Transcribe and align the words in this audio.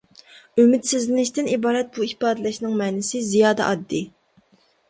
«ئۈمىدسىزلىنىش» 0.61 1.31
تىن 1.35 1.51
ئىبارەت 1.51 1.91
بۇ 1.97 2.07
ئىپادىلەشنىڭ 2.07 2.75
مەنىسى 2.81 3.25
زىيادە 3.29 3.67
ئاددىي. 3.69 4.07